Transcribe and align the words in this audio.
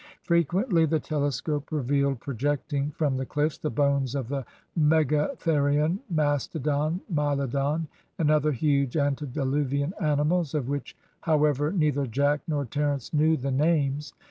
Frequently 0.23 0.87
the 0.87 0.99
telescope 0.99 1.71
revealed 1.71 2.21
projecting 2.21 2.89
from 2.89 3.17
the 3.17 3.25
cliffs 3.27 3.59
the 3.59 3.69
bones 3.69 4.15
of 4.15 4.29
the 4.29 4.45
megatherion, 4.75 5.99
mastodon, 6.09 7.01
milodon, 7.07 7.85
and 8.17 8.31
other 8.31 8.51
huge 8.51 8.97
antediluvian 8.97 9.93
animals, 10.01 10.55
of 10.55 10.67
which, 10.69 10.97
however, 11.19 11.71
neither 11.71 12.07
Jack 12.07 12.41
nor 12.47 12.65
Terence 12.65 13.13
knew 13.13 13.37
the 13.37 13.51
names. 13.51 14.13